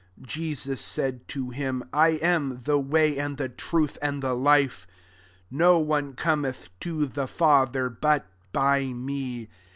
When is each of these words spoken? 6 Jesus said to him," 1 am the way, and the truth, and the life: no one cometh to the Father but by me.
6 0.21 0.33
Jesus 0.33 0.81
said 0.81 1.27
to 1.27 1.51
him," 1.51 1.83
1 1.91 2.13
am 2.23 2.57
the 2.63 2.79
way, 2.79 3.19
and 3.19 3.37
the 3.37 3.47
truth, 3.49 3.99
and 4.01 4.23
the 4.23 4.33
life: 4.33 4.87
no 5.51 5.77
one 5.77 6.13
cometh 6.15 6.69
to 6.79 7.05
the 7.05 7.27
Father 7.27 7.87
but 7.87 8.25
by 8.51 8.85
me. 8.85 9.47